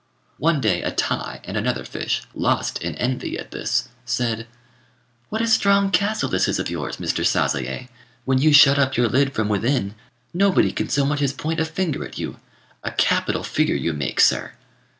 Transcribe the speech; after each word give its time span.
One 0.39 0.59
day 0.59 0.81
a 0.81 0.89
Tai 0.89 1.41
and 1.43 1.55
another 1.55 1.85
fish, 1.85 2.23
lost 2.33 2.81
in 2.81 2.95
envy 2.95 3.37
at 3.37 3.51
this, 3.51 3.89
said 4.03 4.47
"What 5.29 5.43
a 5.43 5.47
strong 5.47 5.91
castle 5.91 6.27
this 6.27 6.47
is 6.47 6.57
of 6.57 6.71
yours, 6.71 6.97
Mr. 6.97 7.23
Sazayé! 7.23 7.87
When 8.25 8.39
you 8.39 8.51
shut 8.51 8.79
up 8.79 8.97
your 8.97 9.07
lid 9.07 9.35
from 9.35 9.47
within, 9.47 9.93
nobody 10.33 10.71
can 10.71 10.89
so 10.89 11.05
much 11.05 11.21
as 11.21 11.33
point 11.33 11.59
a 11.59 11.65
finger 11.65 12.03
at 12.03 12.17
you. 12.17 12.39
A 12.83 12.89
capital 12.89 13.43
figure 13.43 13.75
you 13.75 13.93
make, 13.93 14.19
sir." 14.19 14.53